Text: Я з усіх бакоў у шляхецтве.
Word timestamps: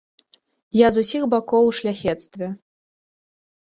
Я 0.77 0.87
з 0.95 1.03
усіх 1.05 1.23
бакоў 1.35 1.63
у 1.75 1.79
шляхецтве. 1.83 2.53